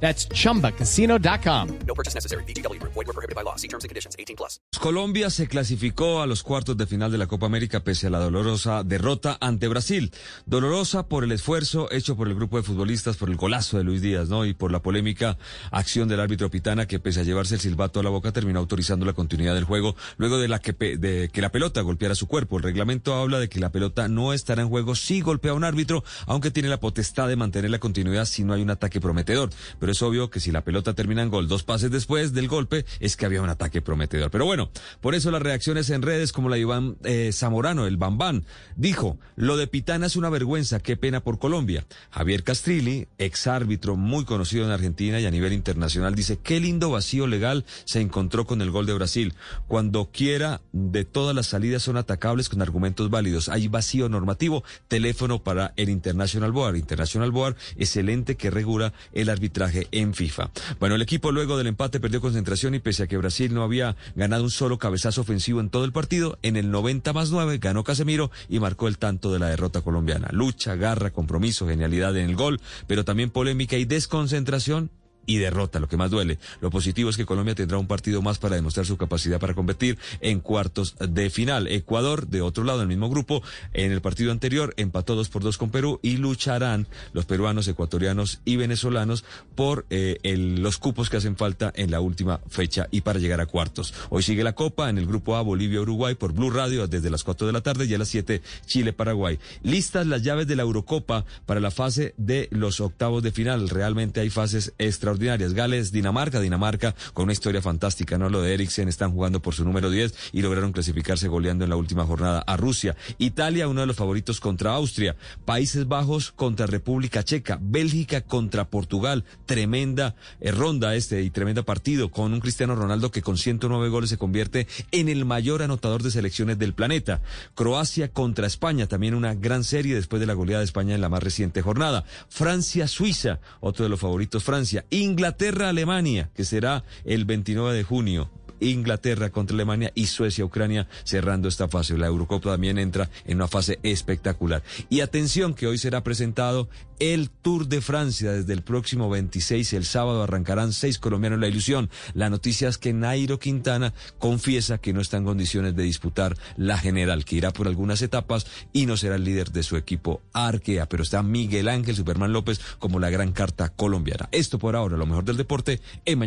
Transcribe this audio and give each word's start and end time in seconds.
That's 0.00 0.28
chumbacasino.com. 0.28 1.68
No 1.86 1.94
purchase 1.94 2.14
necessary. 2.14 2.44
BGW. 2.44 2.78
Void 2.82 3.06
were 3.06 3.12
prohibited 3.12 3.34
by 3.34 3.42
law. 3.42 3.56
See 3.56 3.68
terms 3.68 3.84
and 3.84 3.88
conditions. 3.90 4.14
18 4.18 4.36
plus. 4.36 4.60
Colombia 4.80 5.30
se 5.30 5.46
clasificó 5.48 6.20
a 6.22 6.26
los 6.26 6.42
cuartos 6.42 6.76
de 6.76 6.86
final 6.86 7.10
de 7.10 7.18
la 7.18 7.26
Copa 7.26 7.46
América 7.46 7.80
pese 7.80 8.06
a 8.08 8.10
la 8.10 8.18
dolorosa 8.18 8.82
derrota 8.84 9.38
ante 9.40 9.68
Brasil. 9.68 10.12
Dolorosa 10.44 11.08
por 11.08 11.24
el 11.24 11.32
esfuerzo 11.32 11.90
hecho 11.90 12.16
por 12.16 12.28
el 12.28 12.34
grupo 12.34 12.56
de 12.58 12.62
futbolistas, 12.62 13.16
por 13.16 13.30
el 13.30 13.36
golazo 13.36 13.78
de 13.78 13.84
Luis 13.84 14.02
Díaz, 14.02 14.28
¿no? 14.28 14.44
Y 14.44 14.54
por 14.54 14.70
la 14.70 14.80
polémica 14.82 15.38
acción 15.70 16.08
del 16.08 16.20
árbitro 16.20 16.50
Pitana 16.50 16.86
que 16.86 16.98
pese 16.98 17.20
a 17.20 17.22
llevarse 17.24 17.54
el 17.54 17.60
silbato 17.60 18.00
a 18.00 18.02
la 18.02 18.10
boca 18.10 18.32
terminó 18.32 18.58
autorizando 18.60 19.06
la 19.06 19.12
continuidad 19.14 19.54
del 19.54 19.64
juego 19.64 19.96
luego 20.18 20.38
de, 20.38 20.48
la 20.48 20.58
que, 20.60 20.72
pe- 20.74 20.98
de 20.98 21.30
que 21.32 21.40
la 21.40 21.50
pelota 21.50 21.80
golpeara 21.80 22.14
su 22.14 22.26
cuerpo. 22.26 22.58
El 22.58 22.62
reglamento 22.64 23.14
habla 23.14 23.38
de 23.38 23.48
que 23.48 23.60
la 23.60 23.70
pelota 23.72 24.08
no 24.08 24.32
estará 24.32 24.62
en 24.62 24.68
juego 24.68 24.94
si 24.94 25.20
golpea 25.22 25.52
a 25.52 25.54
un 25.54 25.64
árbitro, 25.64 26.04
aunque 26.26 26.50
tiene 26.50 26.68
la 26.68 26.80
potestad 26.80 27.28
de 27.28 27.36
mantener 27.36 27.70
la 27.70 27.78
continuidad 27.78 28.26
si 28.26 28.44
no 28.44 28.52
hay 28.52 28.62
un 28.62 28.70
ataque 28.70 29.00
prometedor. 29.00 29.50
Pero 29.80 29.85
es 29.92 30.02
obvio 30.02 30.30
que 30.30 30.40
si 30.40 30.52
la 30.52 30.64
pelota 30.64 30.94
termina 30.94 31.22
en 31.22 31.30
gol 31.30 31.48
dos 31.48 31.62
pases 31.62 31.90
después 31.90 32.32
del 32.32 32.48
golpe, 32.48 32.84
es 33.00 33.16
que 33.16 33.26
había 33.26 33.42
un 33.42 33.48
ataque 33.48 33.82
prometedor. 33.82 34.30
Pero 34.30 34.44
bueno, 34.44 34.70
por 35.00 35.14
eso 35.14 35.30
las 35.30 35.42
reacciones 35.42 35.90
en 35.90 36.02
redes 36.02 36.32
como 36.32 36.48
la 36.48 36.56
de 36.56 36.62
Iván 36.62 36.96
eh, 37.04 37.30
Zamorano, 37.32 37.86
el 37.86 37.96
Bambán, 37.96 38.44
dijo, 38.76 39.18
lo 39.36 39.56
de 39.56 39.66
Pitana 39.66 40.06
es 40.06 40.16
una 40.16 40.30
vergüenza, 40.30 40.80
qué 40.80 40.96
pena 40.96 41.20
por 41.20 41.38
Colombia. 41.38 41.86
Javier 42.10 42.44
Castrilli, 42.44 43.08
ex 43.18 43.46
árbitro 43.46 43.96
muy 43.96 44.24
conocido 44.24 44.64
en 44.64 44.70
Argentina 44.70 45.20
y 45.20 45.26
a 45.26 45.30
nivel 45.30 45.52
internacional, 45.52 46.14
dice, 46.14 46.38
qué 46.42 46.60
lindo 46.60 46.90
vacío 46.90 47.26
legal 47.26 47.64
se 47.84 48.00
encontró 48.00 48.46
con 48.46 48.62
el 48.62 48.70
gol 48.70 48.86
de 48.86 48.94
Brasil. 48.94 49.34
Cuando 49.68 50.10
quiera, 50.12 50.60
de 50.72 51.04
todas 51.04 51.34
las 51.34 51.48
salidas 51.48 51.82
son 51.82 51.96
atacables 51.96 52.48
con 52.48 52.62
argumentos 52.62 53.10
válidos. 53.10 53.48
Hay 53.48 53.68
vacío 53.68 54.08
normativo, 54.08 54.64
teléfono 54.88 55.42
para 55.42 55.72
el 55.76 55.88
International 55.88 56.52
Board. 56.52 56.76
International 56.76 57.30
Board 57.30 57.56
es 57.76 57.96
el 57.96 58.08
ente 58.08 58.36
que 58.36 58.50
regula 58.50 58.92
el 59.12 59.28
arbitraje 59.28 59.75
en 59.92 60.14
FIFA. 60.14 60.50
Bueno, 60.78 60.94
el 60.94 61.02
equipo 61.02 61.32
luego 61.32 61.56
del 61.56 61.66
empate 61.66 62.00
perdió 62.00 62.20
concentración 62.20 62.74
y 62.74 62.80
pese 62.80 63.04
a 63.04 63.06
que 63.06 63.16
Brasil 63.16 63.52
no 63.54 63.62
había 63.62 63.96
ganado 64.14 64.44
un 64.44 64.50
solo 64.50 64.78
cabezazo 64.78 65.20
ofensivo 65.20 65.60
en 65.60 65.70
todo 65.70 65.84
el 65.84 65.92
partido, 65.92 66.38
en 66.42 66.56
el 66.56 66.70
90 66.70 67.12
más 67.12 67.30
9 67.30 67.58
ganó 67.58 67.84
Casemiro 67.84 68.30
y 68.48 68.60
marcó 68.60 68.88
el 68.88 68.98
tanto 68.98 69.32
de 69.32 69.38
la 69.38 69.48
derrota 69.48 69.80
colombiana. 69.80 70.28
Lucha, 70.32 70.74
garra, 70.76 71.10
compromiso, 71.10 71.66
genialidad 71.66 72.16
en 72.16 72.30
el 72.30 72.36
gol, 72.36 72.60
pero 72.86 73.04
también 73.04 73.30
polémica 73.30 73.76
y 73.76 73.84
desconcentración 73.84 74.90
y 75.26 75.38
derrota, 75.38 75.80
lo 75.80 75.88
que 75.88 75.96
más 75.96 76.10
duele. 76.10 76.38
Lo 76.60 76.70
positivo 76.70 77.10
es 77.10 77.16
que 77.16 77.26
Colombia 77.26 77.54
tendrá 77.54 77.78
un 77.78 77.86
partido 77.86 78.22
más 78.22 78.38
para 78.38 78.56
demostrar 78.56 78.86
su 78.86 78.96
capacidad 78.96 79.38
para 79.40 79.54
competir 79.54 79.98
en 80.20 80.40
cuartos 80.40 80.94
de 80.98 81.30
final. 81.30 81.66
Ecuador, 81.66 82.26
de 82.28 82.40
otro 82.40 82.64
lado, 82.64 82.82
el 82.82 82.88
mismo 82.88 83.08
grupo, 83.10 83.42
en 83.72 83.92
el 83.92 84.00
partido 84.00 84.32
anterior 84.32 84.74
empató 84.76 85.14
dos 85.14 85.28
por 85.28 85.42
dos 85.42 85.58
con 85.58 85.70
Perú 85.70 85.98
y 86.02 86.16
lucharán 86.16 86.86
los 87.12 87.24
peruanos, 87.26 87.68
ecuatorianos 87.68 88.40
y 88.44 88.56
venezolanos 88.56 89.24
por 89.54 89.84
eh, 89.90 90.18
el- 90.22 90.62
los 90.62 90.78
cupos 90.78 91.10
que 91.10 91.16
hacen 91.16 91.36
falta 91.36 91.72
en 91.76 91.90
la 91.90 92.00
última 92.00 92.40
fecha 92.48 92.88
y 92.90 93.00
para 93.02 93.18
llegar 93.18 93.40
a 93.40 93.46
cuartos. 93.46 93.92
Hoy 94.10 94.22
sigue 94.22 94.44
la 94.44 94.54
Copa 94.54 94.88
en 94.90 94.98
el 94.98 95.06
grupo 95.06 95.36
A, 95.36 95.42
Bolivia, 95.42 95.80
Uruguay, 95.80 96.14
por 96.14 96.32
Blue 96.32 96.50
Radio 96.50 96.86
desde 96.86 97.10
las 97.10 97.24
4 97.24 97.46
de 97.46 97.52
la 97.52 97.60
tarde 97.60 97.86
y 97.86 97.94
a 97.94 97.98
las 97.98 98.08
7 98.08 98.42
Chile, 98.66 98.92
Paraguay. 98.92 99.38
Listas 99.62 100.06
las 100.06 100.22
llaves 100.22 100.46
de 100.46 100.56
la 100.56 100.62
Eurocopa 100.62 101.24
para 101.46 101.60
la 101.60 101.70
fase 101.70 102.14
de 102.16 102.48
los 102.50 102.80
octavos 102.80 103.22
de 103.22 103.32
final. 103.32 103.68
Realmente 103.68 104.20
hay 104.20 104.30
fases 104.30 104.72
extraordinarias. 104.78 105.15
Gales, 105.18 105.92
Dinamarca, 105.92 106.40
Dinamarca 106.40 106.94
con 107.12 107.24
una 107.24 107.32
historia 107.32 107.62
fantástica, 107.62 108.18
¿no? 108.18 108.28
Lo 108.28 108.42
de 108.42 108.54
Eriksen, 108.54 108.88
están 108.88 109.12
jugando 109.12 109.40
por 109.40 109.54
su 109.54 109.64
número 109.64 109.90
10 109.90 110.14
y 110.32 110.42
lograron 110.42 110.72
clasificarse 110.72 111.28
goleando 111.28 111.64
en 111.64 111.70
la 111.70 111.76
última 111.76 112.04
jornada 112.04 112.40
a 112.46 112.56
Rusia. 112.56 112.96
Italia, 113.18 113.68
uno 113.68 113.80
de 113.80 113.86
los 113.86 113.96
favoritos 113.96 114.40
contra 114.40 114.74
Austria. 114.74 115.16
Países 115.44 115.88
Bajos 115.88 116.32
contra 116.32 116.66
República 116.66 117.22
Checa. 117.22 117.58
Bélgica 117.60 118.20
contra 118.20 118.68
Portugal. 118.68 119.24
Tremenda 119.46 120.14
eh, 120.40 120.50
ronda 120.50 120.94
este 120.94 121.22
y 121.22 121.30
tremenda 121.30 121.62
partido 121.62 122.10
con 122.10 122.32
un 122.32 122.40
Cristiano 122.40 122.74
Ronaldo 122.74 123.10
que 123.10 123.22
con 123.22 123.36
109 123.36 123.88
goles 123.88 124.10
se 124.10 124.18
convierte 124.18 124.66
en 124.92 125.08
el 125.08 125.24
mayor 125.24 125.62
anotador 125.62 126.02
de 126.02 126.10
selecciones 126.10 126.58
del 126.58 126.74
planeta. 126.74 127.22
Croacia 127.54 128.08
contra 128.08 128.46
España, 128.46 128.86
también 128.86 129.14
una 129.14 129.34
gran 129.34 129.64
serie 129.64 129.94
después 129.94 130.20
de 130.20 130.26
la 130.26 130.34
goleada 130.34 130.60
de 130.60 130.66
España 130.66 130.94
en 130.94 131.00
la 131.00 131.08
más 131.08 131.22
reciente 131.22 131.62
jornada. 131.62 132.04
Francia-Suiza, 132.28 133.40
otro 133.60 133.84
de 133.84 133.88
los 133.88 134.00
favoritos 134.00 134.44
Francia. 134.44 134.84
Inglaterra-Alemania, 135.06 136.30
que 136.34 136.44
será 136.44 136.84
el 137.04 137.24
29 137.24 137.74
de 137.76 137.82
junio. 137.82 138.30
Inglaterra 138.60 139.30
contra 139.30 139.54
Alemania 139.54 139.92
y 139.94 140.06
Suecia-Ucrania 140.06 140.88
cerrando 141.04 141.48
esta 141.48 141.68
fase. 141.68 141.96
La 141.96 142.06
Eurocopa 142.06 142.50
también 142.50 142.78
entra 142.78 143.10
en 143.24 143.36
una 143.36 143.48
fase 143.48 143.78
espectacular. 143.82 144.62
Y 144.88 145.00
atención 145.00 145.54
que 145.54 145.66
hoy 145.66 145.78
será 145.78 146.02
presentado 146.02 146.68
el 146.98 147.30
Tour 147.30 147.68
de 147.68 147.80
Francia 147.80 148.32
desde 148.32 148.52
el 148.52 148.62
próximo 148.62 149.10
26. 149.10 149.72
El 149.74 149.84
sábado 149.84 150.22
arrancarán 150.22 150.72
seis 150.72 150.98
colombianos 150.98 151.38
la 151.38 151.48
ilusión. 151.48 151.90
La 152.14 152.30
noticia 152.30 152.68
es 152.68 152.78
que 152.78 152.92
Nairo 152.92 153.38
Quintana 153.38 153.92
confiesa 154.18 154.78
que 154.78 154.92
no 154.92 155.00
está 155.00 155.16
en 155.18 155.24
condiciones 155.24 155.76
de 155.76 155.82
disputar 155.82 156.36
la 156.56 156.78
general, 156.78 157.24
que 157.24 157.36
irá 157.36 157.52
por 157.52 157.66
algunas 157.66 158.02
etapas 158.02 158.46
y 158.72 158.86
no 158.86 158.96
será 158.96 159.16
el 159.16 159.24
líder 159.24 159.52
de 159.52 159.62
su 159.62 159.76
equipo 159.76 160.22
Arkea. 160.32 160.88
Pero 160.88 161.02
está 161.02 161.22
Miguel 161.22 161.68
Ángel 161.68 161.96
Superman 161.96 162.32
López 162.32 162.60
como 162.78 162.98
la 162.98 163.10
gran 163.10 163.32
carta 163.32 163.68
colombiana. 163.68 164.28
Esto 164.32 164.58
por 164.58 164.76
ahora, 164.76 164.96
lo 164.96 165.06
mejor 165.06 165.24
del 165.24 165.36
deporte 165.36 165.80
en 166.04 166.26